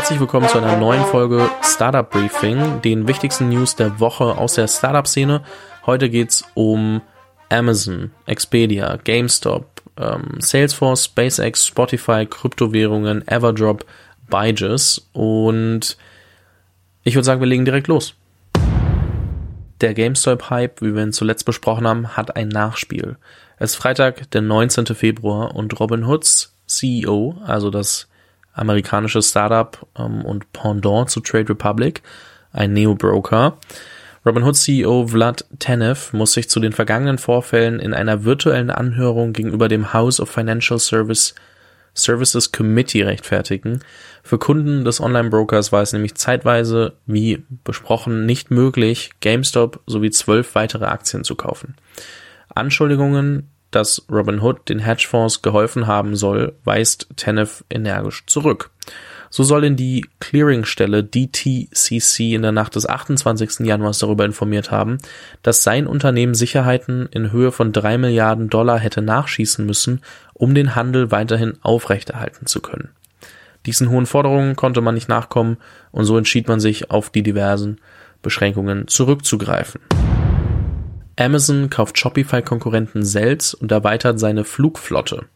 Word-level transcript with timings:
Herzlich 0.00 0.18
willkommen 0.18 0.48
zu 0.48 0.56
einer 0.56 0.78
neuen 0.78 1.04
Folge 1.04 1.50
Startup 1.62 2.08
Briefing, 2.08 2.80
den 2.80 3.06
wichtigsten 3.06 3.50
News 3.50 3.76
der 3.76 4.00
Woche 4.00 4.38
aus 4.38 4.54
der 4.54 4.66
Startup-Szene. 4.66 5.42
Heute 5.84 6.08
geht's 6.08 6.42
um 6.54 7.02
Amazon, 7.50 8.10
Expedia, 8.24 8.96
GameStop, 8.96 9.66
ähm, 9.98 10.38
Salesforce, 10.38 11.04
SpaceX, 11.04 11.66
Spotify, 11.66 12.24
Kryptowährungen, 12.24 13.28
Everdrop, 13.28 13.84
Byju's 14.26 15.06
und 15.12 15.98
ich 17.04 17.14
würde 17.14 17.26
sagen, 17.26 17.42
wir 17.42 17.48
legen 17.48 17.66
direkt 17.66 17.88
los. 17.88 18.14
Der 19.82 19.92
GameStop-Hype, 19.92 20.80
wie 20.80 20.94
wir 20.94 21.02
ihn 21.02 21.12
zuletzt 21.12 21.44
besprochen 21.44 21.86
haben, 21.86 22.16
hat 22.16 22.36
ein 22.36 22.48
Nachspiel. 22.48 23.18
Es 23.58 23.72
ist 23.72 23.76
Freitag, 23.76 24.30
der 24.30 24.40
19. 24.40 24.86
Februar 24.86 25.54
und 25.54 25.78
Robin 25.78 26.06
Hoods 26.06 26.56
CEO, 26.66 27.36
also 27.44 27.68
das 27.68 28.09
amerikanische 28.52 29.22
Startup 29.22 29.86
ähm, 29.98 30.24
und 30.24 30.52
Pendant 30.52 31.10
zu 31.10 31.20
Trade 31.20 31.50
Republic, 31.50 32.02
ein 32.52 32.72
Neo-Broker. 32.72 33.56
Robinhood 34.26 34.56
CEO 34.56 35.06
Vlad 35.08 35.46
Tenev 35.58 36.12
muss 36.12 36.34
sich 36.34 36.50
zu 36.50 36.60
den 36.60 36.72
vergangenen 36.72 37.16
Vorfällen 37.18 37.80
in 37.80 37.94
einer 37.94 38.24
virtuellen 38.24 38.70
Anhörung 38.70 39.32
gegenüber 39.32 39.68
dem 39.68 39.92
House 39.94 40.20
of 40.20 40.28
Financial 40.30 40.78
Service 40.78 41.34
Services 41.94 42.52
Committee 42.52 43.02
rechtfertigen. 43.02 43.80
Für 44.22 44.38
Kunden 44.38 44.84
des 44.84 45.00
Online-Brokers 45.00 45.72
war 45.72 45.82
es 45.82 45.92
nämlich 45.92 46.14
zeitweise, 46.14 46.94
wie 47.06 47.44
besprochen, 47.64 48.26
nicht 48.26 48.50
möglich, 48.50 49.10
GameStop 49.20 49.80
sowie 49.86 50.10
zwölf 50.10 50.54
weitere 50.54 50.84
Aktien 50.84 51.24
zu 51.24 51.34
kaufen. 51.34 51.74
Anschuldigungen 52.48 53.50
dass 53.70 54.04
Robinhood 54.10 54.68
den 54.68 54.80
Hedgefonds 54.80 55.42
geholfen 55.42 55.86
haben 55.86 56.16
soll, 56.16 56.54
weist 56.64 57.08
Tenev 57.16 57.64
energisch 57.70 58.24
zurück. 58.26 58.70
So 59.32 59.44
soll 59.44 59.64
in 59.64 59.76
die 59.76 60.04
Clearingstelle 60.18 61.04
DTCC 61.04 62.34
in 62.34 62.42
der 62.42 62.50
Nacht 62.50 62.74
des 62.74 62.88
28. 62.88 63.60
Januars 63.60 64.00
darüber 64.00 64.24
informiert 64.24 64.72
haben, 64.72 64.98
dass 65.42 65.62
sein 65.62 65.86
Unternehmen 65.86 66.34
Sicherheiten 66.34 67.08
in 67.12 67.30
Höhe 67.30 67.52
von 67.52 67.72
drei 67.72 67.96
Milliarden 67.96 68.50
Dollar 68.50 68.80
hätte 68.80 69.02
nachschießen 69.02 69.64
müssen, 69.64 70.02
um 70.34 70.54
den 70.54 70.74
Handel 70.74 71.12
weiterhin 71.12 71.54
aufrechterhalten 71.62 72.46
zu 72.46 72.60
können. 72.60 72.88
Diesen 73.66 73.90
hohen 73.90 74.06
Forderungen 74.06 74.56
konnte 74.56 74.80
man 74.80 74.94
nicht 74.94 75.08
nachkommen 75.08 75.58
und 75.92 76.06
so 76.06 76.18
entschied 76.18 76.48
man 76.48 76.58
sich, 76.58 76.90
auf 76.90 77.10
die 77.10 77.22
diversen 77.22 77.78
Beschränkungen 78.22 78.88
zurückzugreifen. 78.88 79.80
Amazon 81.20 81.68
kauft 81.68 81.98
Shopify-Konkurrenten 81.98 83.04
Sels 83.04 83.52
und 83.52 83.70
erweitert 83.70 84.18
seine 84.18 84.44
Flugflotte. 84.44 85.26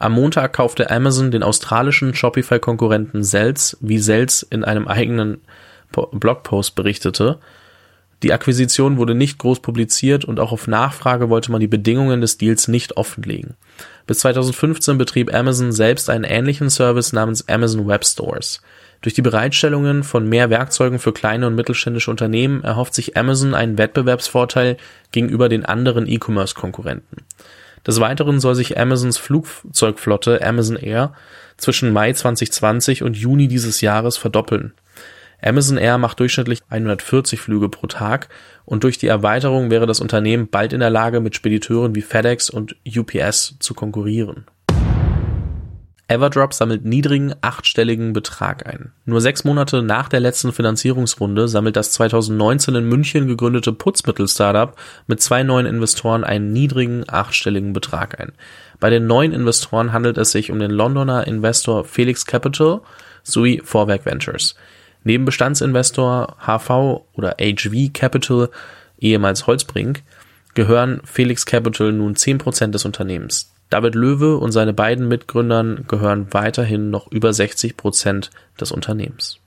Am 0.00 0.12
Montag 0.12 0.52
kaufte 0.52 0.90
Amazon 0.90 1.30
den 1.30 1.44
australischen 1.44 2.12
Shopify-Konkurrenten 2.12 3.22
Sels, 3.22 3.76
wie 3.80 3.98
Sels 3.98 4.42
in 4.42 4.64
einem 4.64 4.88
eigenen 4.88 5.40
Blogpost 5.92 6.74
berichtete. 6.74 7.38
Die 8.24 8.32
Akquisition 8.32 8.96
wurde 8.96 9.14
nicht 9.14 9.38
groß 9.38 9.60
publiziert 9.60 10.24
und 10.24 10.40
auch 10.40 10.50
auf 10.50 10.66
Nachfrage 10.66 11.30
wollte 11.30 11.52
man 11.52 11.60
die 11.60 11.68
Bedingungen 11.68 12.20
des 12.20 12.36
Deals 12.36 12.66
nicht 12.66 12.96
offenlegen. 12.96 13.54
Bis 14.08 14.18
2015 14.18 14.98
betrieb 14.98 15.32
Amazon 15.32 15.70
selbst 15.70 16.10
einen 16.10 16.24
ähnlichen 16.24 16.68
Service 16.68 17.12
namens 17.12 17.48
Amazon 17.48 17.86
Web 17.86 18.04
Stores. 18.04 18.60
Durch 19.00 19.14
die 19.14 19.22
Bereitstellungen 19.22 20.02
von 20.02 20.28
mehr 20.28 20.50
Werkzeugen 20.50 20.98
für 20.98 21.12
kleine 21.12 21.46
und 21.46 21.54
mittelständische 21.54 22.10
Unternehmen 22.10 22.64
erhofft 22.64 22.94
sich 22.94 23.16
Amazon 23.16 23.54
einen 23.54 23.78
Wettbewerbsvorteil 23.78 24.76
gegenüber 25.12 25.48
den 25.48 25.64
anderen 25.64 26.08
E-Commerce-Konkurrenten. 26.08 27.24
Des 27.86 28.00
Weiteren 28.00 28.40
soll 28.40 28.56
sich 28.56 28.78
Amazons 28.78 29.16
Flugzeugflotte 29.18 30.44
Amazon 30.44 30.76
Air 30.76 31.14
zwischen 31.56 31.92
Mai 31.92 32.12
2020 32.12 33.02
und 33.02 33.16
Juni 33.16 33.46
dieses 33.48 33.80
Jahres 33.80 34.16
verdoppeln. 34.16 34.74
Amazon 35.40 35.78
Air 35.78 35.98
macht 35.98 36.18
durchschnittlich 36.18 36.60
140 36.68 37.40
Flüge 37.40 37.68
pro 37.68 37.86
Tag 37.86 38.28
und 38.64 38.82
durch 38.82 38.98
die 38.98 39.06
Erweiterung 39.06 39.70
wäre 39.70 39.86
das 39.86 40.00
Unternehmen 40.00 40.48
bald 40.48 40.72
in 40.72 40.80
der 40.80 40.90
Lage, 40.90 41.20
mit 41.20 41.36
Spediteuren 41.36 41.94
wie 41.94 42.02
FedEx 42.02 42.50
und 42.50 42.74
UPS 42.84 43.56
zu 43.60 43.74
konkurrieren. 43.74 44.46
Everdrop 46.10 46.54
sammelt 46.54 46.86
niedrigen 46.86 47.34
achtstelligen 47.42 48.14
Betrag 48.14 48.66
ein. 48.66 48.92
Nur 49.04 49.20
sechs 49.20 49.44
Monate 49.44 49.82
nach 49.82 50.08
der 50.08 50.20
letzten 50.20 50.54
Finanzierungsrunde 50.54 51.48
sammelt 51.48 51.76
das 51.76 51.92
2019 51.92 52.76
in 52.76 52.88
München 52.88 53.28
gegründete 53.28 53.74
Putzmittel-Startup 53.74 54.74
mit 55.06 55.20
zwei 55.20 55.42
neuen 55.42 55.66
Investoren 55.66 56.24
einen 56.24 56.50
niedrigen 56.50 57.04
achtstelligen 57.06 57.74
Betrag 57.74 58.18
ein. 58.18 58.32
Bei 58.80 58.88
den 58.88 59.06
neuen 59.06 59.32
Investoren 59.32 59.92
handelt 59.92 60.16
es 60.16 60.32
sich 60.32 60.50
um 60.50 60.58
den 60.58 60.70
Londoner 60.70 61.26
Investor 61.26 61.84
Felix 61.84 62.24
Capital 62.24 62.80
sowie 63.22 63.60
Vorwerk 63.62 64.06
Ventures. 64.06 64.54
Neben 65.04 65.26
Bestandsinvestor 65.26 66.36
HV 66.38 67.04
oder 67.12 67.36
HV 67.38 67.92
Capital, 67.92 68.48
ehemals 68.98 69.46
Holzbrink, 69.46 70.02
gehören 70.54 71.02
Felix 71.04 71.44
Capital 71.44 71.92
nun 71.92 72.14
10% 72.14 72.68
des 72.68 72.86
Unternehmens. 72.86 73.52
David 73.70 73.94
Löwe 73.94 74.38
und 74.38 74.52
seine 74.52 74.72
beiden 74.72 75.08
Mitgründern 75.08 75.84
gehören 75.88 76.28
weiterhin 76.30 76.90
noch 76.90 77.10
über 77.12 77.32
60 77.32 77.76
Prozent 77.76 78.30
des 78.60 78.72
Unternehmens. 78.72 79.40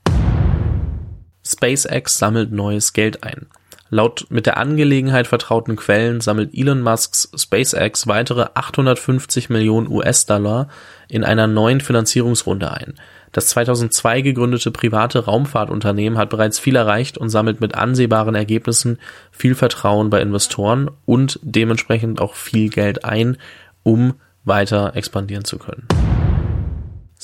SpaceX 1.44 2.18
sammelt 2.18 2.52
neues 2.52 2.92
Geld 2.92 3.24
ein. 3.24 3.46
Laut 3.94 4.26
mit 4.30 4.46
der 4.46 4.56
Angelegenheit 4.56 5.26
vertrauten 5.26 5.76
Quellen 5.76 6.22
sammelt 6.22 6.54
Elon 6.54 6.80
Musks 6.80 7.30
SpaceX 7.36 8.06
weitere 8.06 8.46
850 8.54 9.50
Millionen 9.50 9.86
US-Dollar 9.86 10.68
in 11.08 11.24
einer 11.24 11.46
neuen 11.46 11.82
Finanzierungsrunde 11.82 12.72
ein. 12.72 12.94
Das 13.32 13.48
2002 13.48 14.22
gegründete 14.22 14.70
private 14.70 15.26
Raumfahrtunternehmen 15.26 16.18
hat 16.18 16.30
bereits 16.30 16.58
viel 16.58 16.76
erreicht 16.76 17.18
und 17.18 17.28
sammelt 17.28 17.60
mit 17.60 17.74
ansehbaren 17.74 18.34
Ergebnissen 18.34 18.98
viel 19.30 19.54
Vertrauen 19.54 20.08
bei 20.08 20.22
Investoren 20.22 20.90
und 21.04 21.38
dementsprechend 21.42 22.20
auch 22.20 22.34
viel 22.34 22.70
Geld 22.70 23.04
ein, 23.04 23.36
um 23.82 24.14
weiter 24.44 24.96
expandieren 24.96 25.44
zu 25.44 25.58
können. 25.58 25.86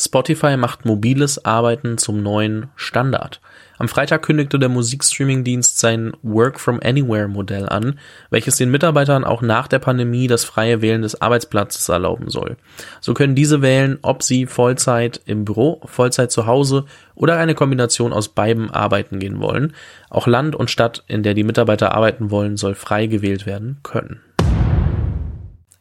Spotify 0.00 0.56
macht 0.56 0.84
mobiles 0.84 1.44
Arbeiten 1.44 1.98
zum 1.98 2.22
neuen 2.22 2.68
Standard. 2.76 3.40
Am 3.78 3.88
Freitag 3.88 4.22
kündigte 4.22 4.60
der 4.60 4.68
Musikstreaming-Dienst 4.68 5.80
sein 5.80 6.12
Work 6.22 6.60
from 6.60 6.78
Anywhere 6.84 7.26
Modell 7.26 7.68
an, 7.68 7.98
welches 8.30 8.54
den 8.54 8.70
Mitarbeitern 8.70 9.24
auch 9.24 9.42
nach 9.42 9.66
der 9.66 9.80
Pandemie 9.80 10.28
das 10.28 10.44
freie 10.44 10.82
Wählen 10.82 11.02
des 11.02 11.20
Arbeitsplatzes 11.20 11.88
erlauben 11.88 12.30
soll. 12.30 12.58
So 13.00 13.12
können 13.12 13.34
diese 13.34 13.60
wählen, 13.60 13.98
ob 14.02 14.22
sie 14.22 14.46
Vollzeit 14.46 15.20
im 15.26 15.44
Büro, 15.44 15.80
Vollzeit 15.86 16.30
zu 16.30 16.46
Hause 16.46 16.84
oder 17.16 17.36
eine 17.36 17.56
Kombination 17.56 18.12
aus 18.12 18.28
beiden 18.28 18.70
arbeiten 18.70 19.18
gehen 19.18 19.40
wollen. 19.40 19.74
Auch 20.10 20.28
Land 20.28 20.54
und 20.54 20.70
Stadt, 20.70 21.02
in 21.08 21.24
der 21.24 21.34
die 21.34 21.44
Mitarbeiter 21.44 21.92
arbeiten 21.92 22.30
wollen, 22.30 22.56
soll 22.56 22.76
frei 22.76 23.08
gewählt 23.08 23.46
werden 23.46 23.78
können. 23.82 24.20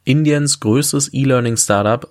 Indiens 0.07 0.61
größtes 0.61 1.13
E-Learning-Startup 1.13 2.09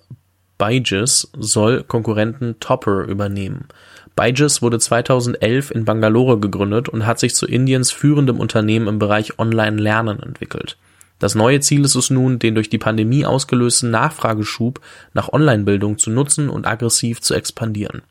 Byju's 0.59 1.31
soll 1.35 1.81
Konkurrenten 1.81 2.59
Topper 2.59 3.05
übernehmen. 3.05 3.69
Byju's 4.15 4.61
wurde 4.61 4.77
2011 4.77 5.71
in 5.71 5.83
Bangalore 5.83 6.39
gegründet 6.39 6.89
und 6.89 7.07
hat 7.07 7.17
sich 7.17 7.33
zu 7.33 7.47
Indiens 7.47 7.91
führendem 7.91 8.39
Unternehmen 8.39 8.87
im 8.87 8.99
Bereich 8.99 9.39
Online-Lernen 9.39 10.21
entwickelt. 10.21 10.77
Das 11.17 11.33
neue 11.33 11.59
Ziel 11.59 11.83
ist 11.85 11.95
es 11.95 12.11
nun, 12.11 12.37
den 12.37 12.53
durch 12.53 12.69
die 12.69 12.77
Pandemie 12.77 13.25
ausgelösten 13.25 13.89
Nachfrageschub 13.89 14.79
nach 15.15 15.33
Online-Bildung 15.33 15.97
zu 15.97 16.11
nutzen 16.11 16.49
und 16.49 16.67
aggressiv 16.67 17.21
zu 17.21 17.33
expandieren. 17.33 18.03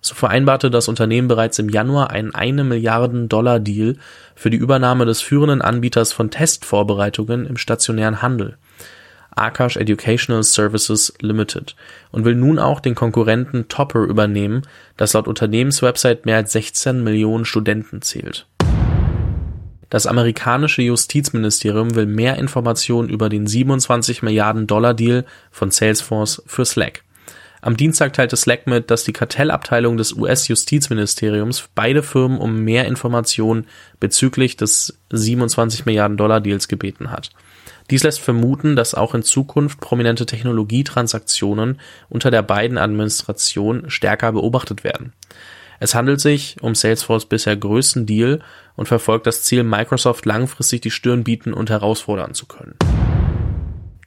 So 0.00 0.16
vereinbarte 0.16 0.68
das 0.68 0.88
Unternehmen 0.88 1.28
bereits 1.28 1.60
im 1.60 1.68
Januar 1.68 2.10
einen 2.10 2.34
eine 2.34 2.64
Milliarden 2.64 3.28
Dollar 3.28 3.60
Deal 3.60 3.98
für 4.34 4.50
die 4.50 4.56
Übernahme 4.56 5.06
des 5.06 5.20
führenden 5.20 5.62
Anbieters 5.62 6.12
von 6.12 6.32
Testvorbereitungen 6.32 7.46
im 7.46 7.56
stationären 7.56 8.20
Handel. 8.20 8.56
Akash 9.38 9.76
Educational 9.76 10.42
Services 10.42 11.12
Limited 11.20 11.76
und 12.10 12.24
will 12.24 12.34
nun 12.34 12.58
auch 12.58 12.80
den 12.80 12.94
Konkurrenten 12.94 13.68
Topper 13.68 14.04
übernehmen, 14.04 14.62
das 14.96 15.12
laut 15.12 15.28
Unternehmenswebsite 15.28 16.22
mehr 16.24 16.36
als 16.36 16.52
16 16.52 17.02
Millionen 17.02 17.44
Studenten 17.44 18.02
zählt. 18.02 18.46
Das 19.90 20.06
amerikanische 20.06 20.82
Justizministerium 20.82 21.94
will 21.94 22.06
mehr 22.06 22.36
Informationen 22.36 23.08
über 23.08 23.28
den 23.28 23.46
27 23.46 24.22
Milliarden 24.22 24.66
Dollar 24.66 24.92
Deal 24.92 25.24
von 25.50 25.70
Salesforce 25.70 26.42
für 26.46 26.66
Slack. 26.66 27.04
Am 27.60 27.76
Dienstag 27.76 28.12
teilte 28.12 28.36
Slack 28.36 28.66
mit, 28.66 28.90
dass 28.90 29.04
die 29.04 29.12
Kartellabteilung 29.12 29.96
des 29.96 30.12
US-Justizministeriums 30.12 31.68
beide 31.74 32.02
Firmen 32.02 32.38
um 32.38 32.62
mehr 32.62 32.86
Informationen 32.86 33.66
bezüglich 33.98 34.56
des 34.56 34.98
27 35.10 35.86
Milliarden 35.86 36.16
Dollar 36.16 36.40
Deals 36.40 36.68
gebeten 36.68 37.10
hat. 37.10 37.30
Dies 37.90 38.02
lässt 38.02 38.20
vermuten, 38.20 38.76
dass 38.76 38.94
auch 38.94 39.14
in 39.14 39.22
Zukunft 39.22 39.80
prominente 39.80 40.26
Technologietransaktionen 40.26 41.80
unter 42.08 42.30
der 42.30 42.42
beiden 42.42 42.78
Administration 42.78 43.88
stärker 43.88 44.32
beobachtet 44.32 44.84
werden. 44.84 45.14
Es 45.80 45.94
handelt 45.94 46.20
sich 46.20 46.56
um 46.60 46.74
Salesforce 46.74 47.26
bisher 47.26 47.56
größten 47.56 48.04
Deal 48.04 48.40
und 48.76 48.88
verfolgt 48.88 49.26
das 49.26 49.42
Ziel, 49.42 49.62
Microsoft 49.62 50.26
langfristig 50.26 50.82
die 50.82 50.90
Stirn 50.90 51.24
bieten 51.24 51.52
und 51.52 51.70
herausfordern 51.70 52.34
zu 52.34 52.46
können. 52.46 52.74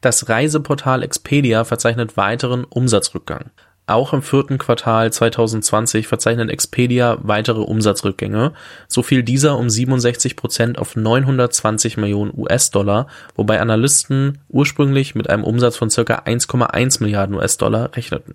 Das 0.02 0.30
Reiseportal 0.30 1.04
Expedia 1.04 1.64
verzeichnet 1.64 2.18
weiteren 2.18 2.64
Umsatzrückgang. 2.64 3.52
Auch 3.86 4.14
im 4.14 4.24
vierten 4.24 4.58
Quartal 4.58 5.14
2020 5.14 6.08
verzeichnet 6.08 6.50
Expedia 6.50 7.18
weitere 7.22 7.60
Umsatzrückgänge. 7.60 8.54
So 8.88 9.04
fiel 9.04 9.22
dieser 9.22 9.60
um 9.60 9.70
67 9.70 10.36
Prozent 10.36 10.80
auf 10.80 10.96
920 10.96 11.98
Millionen 11.98 12.34
US-Dollar, 12.36 13.06
wobei 13.36 13.60
Analysten 13.62 14.40
ursprünglich 14.50 15.14
mit 15.14 15.30
einem 15.30 15.44
Umsatz 15.44 15.78
von 15.78 15.92
circa 15.92 16.24
1,1 16.26 17.04
Milliarden 17.04 17.36
US-Dollar 17.36 17.96
rechneten. 17.96 18.34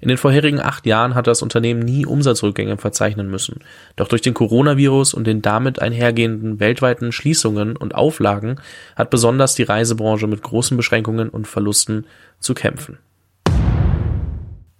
In 0.00 0.08
den 0.08 0.18
vorherigen 0.18 0.60
acht 0.60 0.86
Jahren 0.86 1.14
hat 1.14 1.26
das 1.26 1.42
Unternehmen 1.42 1.80
nie 1.80 2.04
Umsatzrückgänge 2.04 2.76
verzeichnen 2.76 3.30
müssen. 3.30 3.60
Doch 3.96 4.08
durch 4.08 4.22
den 4.22 4.34
Coronavirus 4.34 5.14
und 5.14 5.26
den 5.26 5.42
damit 5.42 5.80
einhergehenden 5.80 6.60
weltweiten 6.60 7.12
Schließungen 7.12 7.76
und 7.76 7.94
Auflagen 7.94 8.60
hat 8.96 9.10
besonders 9.10 9.54
die 9.54 9.62
Reisebranche 9.62 10.26
mit 10.26 10.42
großen 10.42 10.76
Beschränkungen 10.76 11.30
und 11.30 11.46
Verlusten 11.46 12.06
zu 12.38 12.54
kämpfen. 12.54 12.98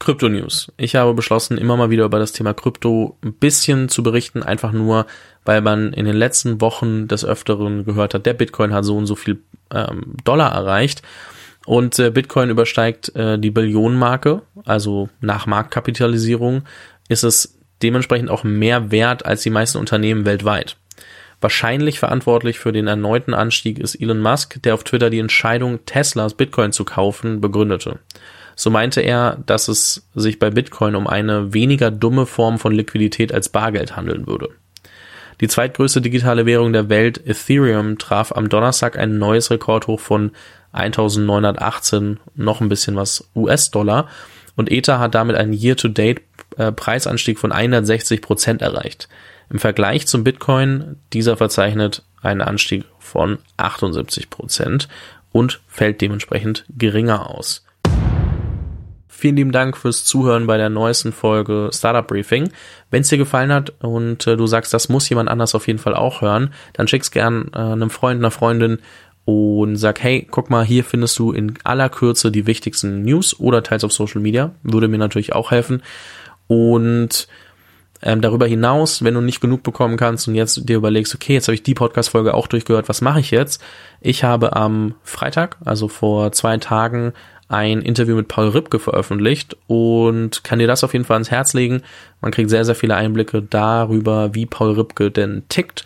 Krypto 0.04 0.28
News. 0.28 0.70
Ich 0.76 0.96
habe 0.96 1.14
beschlossen, 1.14 1.56
immer 1.56 1.78
mal 1.78 1.88
wieder 1.88 2.04
über 2.04 2.18
das 2.18 2.32
Thema 2.32 2.52
Krypto 2.52 3.16
ein 3.24 3.32
bisschen 3.32 3.88
zu 3.88 4.02
berichten, 4.02 4.42
einfach 4.42 4.72
nur, 4.72 5.06
weil 5.46 5.62
man 5.62 5.94
in 5.94 6.04
den 6.04 6.16
letzten 6.16 6.60
Wochen 6.60 7.08
des 7.08 7.24
Öfteren 7.24 7.86
gehört 7.86 8.12
hat, 8.12 8.26
der 8.26 8.34
Bitcoin 8.34 8.74
hat 8.74 8.84
so 8.84 8.98
und 8.98 9.06
so 9.06 9.14
viel 9.14 9.40
ähm, 9.72 10.16
Dollar 10.24 10.52
erreicht. 10.52 11.00
Und 11.66 11.98
äh, 11.98 12.10
Bitcoin 12.10 12.50
übersteigt 12.50 13.14
äh, 13.16 13.38
die 13.38 13.50
Billionenmarke, 13.50 14.42
also 14.64 15.08
nach 15.20 15.46
Marktkapitalisierung 15.46 16.62
ist 17.08 17.24
es 17.24 17.58
dementsprechend 17.82 18.30
auch 18.30 18.44
mehr 18.44 18.90
wert 18.90 19.24
als 19.24 19.42
die 19.42 19.50
meisten 19.50 19.78
Unternehmen 19.78 20.26
weltweit. 20.26 20.76
Wahrscheinlich 21.40 21.98
verantwortlich 21.98 22.58
für 22.58 22.72
den 22.72 22.86
erneuten 22.86 23.34
Anstieg 23.34 23.78
ist 23.78 23.96
Elon 23.96 24.20
Musk, 24.20 24.62
der 24.62 24.74
auf 24.74 24.84
Twitter 24.84 25.10
die 25.10 25.18
Entscheidung, 25.18 25.84
Teslas 25.84 26.34
Bitcoin 26.34 26.72
zu 26.72 26.84
kaufen, 26.84 27.40
begründete. 27.40 27.98
So 28.56 28.70
meinte 28.70 29.00
er, 29.00 29.42
dass 29.44 29.68
es 29.68 30.08
sich 30.14 30.38
bei 30.38 30.50
Bitcoin 30.50 30.94
um 30.94 31.06
eine 31.06 31.52
weniger 31.52 31.90
dumme 31.90 32.26
Form 32.26 32.58
von 32.58 32.72
Liquidität 32.72 33.32
als 33.32 33.48
Bargeld 33.48 33.96
handeln 33.96 34.26
würde. 34.26 34.50
Die 35.40 35.48
zweitgrößte 35.48 36.00
digitale 36.00 36.46
Währung 36.46 36.72
der 36.72 36.88
Welt, 36.88 37.20
Ethereum, 37.26 37.98
traf 37.98 38.32
am 38.32 38.48
Donnerstag 38.48 38.96
ein 38.96 39.18
neues 39.18 39.50
Rekordhoch 39.50 39.98
von 39.98 40.30
1918, 40.74 42.18
noch 42.34 42.60
ein 42.60 42.68
bisschen 42.68 42.96
was 42.96 43.28
US-Dollar. 43.34 44.08
Und 44.56 44.70
Ether 44.70 44.98
hat 44.98 45.14
damit 45.14 45.36
einen 45.36 45.52
Year-to-Date-Preisanstieg 45.52 47.38
von 47.38 47.52
160 47.52 48.22
Prozent 48.22 48.62
erreicht. 48.62 49.08
Im 49.50 49.58
Vergleich 49.58 50.06
zum 50.06 50.24
Bitcoin, 50.24 50.96
dieser 51.12 51.36
verzeichnet 51.36 52.02
einen 52.22 52.40
Anstieg 52.40 52.84
von 52.98 53.38
78 53.56 54.30
Prozent 54.30 54.88
und 55.32 55.60
fällt 55.68 56.00
dementsprechend 56.00 56.64
geringer 56.76 57.30
aus. 57.30 57.64
Vielen 59.08 59.36
lieben 59.36 59.52
Dank 59.52 59.76
fürs 59.76 60.04
Zuhören 60.04 60.46
bei 60.46 60.56
der 60.56 60.70
neuesten 60.70 61.12
Folge 61.12 61.70
Startup 61.72 62.06
Briefing. 62.06 62.50
Wenn 62.90 63.02
es 63.02 63.08
dir 63.08 63.16
gefallen 63.16 63.52
hat 63.52 63.72
und 63.80 64.26
äh, 64.26 64.36
du 64.36 64.46
sagst, 64.46 64.74
das 64.74 64.88
muss 64.88 65.08
jemand 65.08 65.30
anders 65.30 65.54
auf 65.54 65.66
jeden 65.66 65.78
Fall 65.78 65.94
auch 65.94 66.20
hören, 66.20 66.52
dann 66.72 66.88
schick's 66.88 67.10
gern 67.10 67.50
äh, 67.54 67.58
einem 67.58 67.90
Freund, 67.90 68.20
einer 68.20 68.30
Freundin 68.30 68.80
und 69.24 69.76
sag, 69.76 70.02
hey, 70.02 70.26
guck 70.30 70.50
mal, 70.50 70.64
hier 70.64 70.84
findest 70.84 71.18
du 71.18 71.32
in 71.32 71.54
aller 71.64 71.88
Kürze 71.88 72.30
die 72.30 72.46
wichtigsten 72.46 73.02
News 73.02 73.38
oder 73.38 73.62
teils 73.62 73.84
auf 73.84 73.92
Social 73.92 74.20
Media. 74.20 74.52
Würde 74.62 74.88
mir 74.88 74.98
natürlich 74.98 75.32
auch 75.32 75.50
helfen. 75.50 75.82
Und 76.46 77.26
ähm, 78.02 78.20
darüber 78.20 78.46
hinaus, 78.46 79.02
wenn 79.02 79.14
du 79.14 79.22
nicht 79.22 79.40
genug 79.40 79.62
bekommen 79.62 79.96
kannst 79.96 80.28
und 80.28 80.34
jetzt 80.34 80.68
dir 80.68 80.76
überlegst, 80.76 81.14
okay, 81.14 81.32
jetzt 81.32 81.48
habe 81.48 81.54
ich 81.54 81.62
die 81.62 81.74
Podcast-Folge 81.74 82.34
auch 82.34 82.46
durchgehört, 82.46 82.88
was 82.88 83.00
mache 83.00 83.20
ich 83.20 83.30
jetzt? 83.30 83.62
Ich 84.02 84.24
habe 84.24 84.54
am 84.54 84.94
Freitag, 85.02 85.56
also 85.64 85.88
vor 85.88 86.30
zwei 86.32 86.58
Tagen, 86.58 87.14
ein 87.48 87.80
Interview 87.80 88.16
mit 88.16 88.28
Paul 88.28 88.48
Ripke 88.48 88.78
veröffentlicht 88.78 89.56
und 89.66 90.44
kann 90.44 90.58
dir 90.58 90.66
das 90.66 90.84
auf 90.84 90.92
jeden 90.92 91.04
Fall 91.04 91.16
ans 91.16 91.30
Herz 91.30 91.54
legen. 91.54 91.82
Man 92.20 92.32
kriegt 92.32 92.50
sehr, 92.50 92.64
sehr 92.64 92.74
viele 92.74 92.96
Einblicke 92.96 93.42
darüber, 93.42 94.34
wie 94.34 94.46
Paul 94.46 94.72
Ripke 94.72 95.10
denn 95.10 95.44
tickt, 95.48 95.84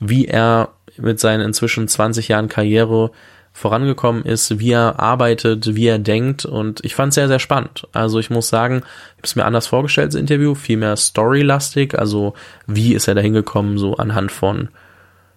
wie 0.00 0.26
er 0.26 0.70
mit 1.02 1.20
seinen 1.20 1.40
inzwischen 1.42 1.88
20 1.88 2.28
Jahren 2.28 2.48
Karriere 2.48 3.10
vorangekommen 3.52 4.24
ist, 4.24 4.58
wie 4.58 4.72
er 4.72 5.00
arbeitet, 5.00 5.74
wie 5.74 5.86
er 5.86 5.98
denkt. 5.98 6.44
Und 6.44 6.84
ich 6.84 6.94
fand 6.94 7.10
es 7.10 7.16
sehr, 7.16 7.28
sehr 7.28 7.38
spannend. 7.38 7.86
Also 7.92 8.18
ich 8.18 8.30
muss 8.30 8.48
sagen, 8.48 8.76
ich 8.76 9.18
habe 9.18 9.24
es 9.24 9.36
mir 9.36 9.44
anders 9.44 9.66
vorgestellt, 9.66 10.08
das 10.08 10.20
Interview, 10.20 10.54
viel 10.54 10.76
mehr 10.76 10.96
storylastig, 10.96 11.98
also 11.98 12.34
wie 12.66 12.94
ist 12.94 13.08
er 13.08 13.14
da 13.14 13.20
hingekommen, 13.20 13.76
so 13.76 13.96
anhand 13.96 14.32
von 14.32 14.68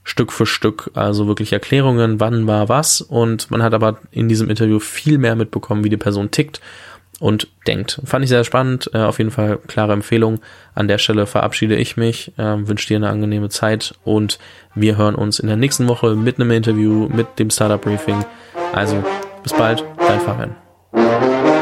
Stück 0.03 0.31
für 0.31 0.45
Stück, 0.45 0.91
also 0.93 1.27
wirklich 1.27 1.53
Erklärungen, 1.53 2.19
wann 2.19 2.45
war 2.45 2.69
was. 2.69 3.01
Und 3.01 3.49
man 3.49 3.63
hat 3.63 3.73
aber 3.73 3.99
in 4.11 4.27
diesem 4.27 4.49
Interview 4.49 4.79
viel 4.79 5.17
mehr 5.17 5.35
mitbekommen, 5.35 5.83
wie 5.83 5.89
die 5.89 5.97
Person 5.97 6.29
tickt 6.29 6.61
und 7.23 7.47
denkt. 7.67 8.01
Fand 8.03 8.25
ich 8.25 8.29
sehr 8.29 8.43
spannend, 8.43 8.91
äh, 8.93 8.97
auf 8.97 9.17
jeden 9.17 9.31
Fall 9.31 9.57
klare 9.67 9.93
Empfehlung. 9.93 10.41
An 10.75 10.89
der 10.89 10.97
Stelle 10.97 11.25
verabschiede 11.25 11.77
ich 11.77 11.95
mich, 11.95 12.33
äh, 12.37 12.67
wünsche 12.67 12.89
dir 12.89 12.97
eine 12.97 13.07
angenehme 13.07 13.47
Zeit 13.47 13.95
und 14.03 14.39
wir 14.75 14.97
hören 14.97 15.15
uns 15.15 15.39
in 15.39 15.47
der 15.47 15.55
nächsten 15.55 15.87
Woche 15.87 16.17
mit 16.17 16.37
einem 16.37 16.51
Interview, 16.51 17.07
mit 17.07 17.39
dem 17.39 17.49
Startup 17.49 17.81
Briefing. 17.81 18.25
Also 18.73 19.01
bis 19.41 19.53
bald, 19.53 19.85
dein 20.05 20.19
Fabian. 20.19 21.52